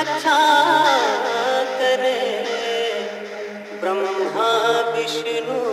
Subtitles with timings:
[0.00, 0.36] रक्षा
[1.78, 2.18] करे
[3.80, 4.48] ब्रह्मा
[4.96, 5.69] विष्णु।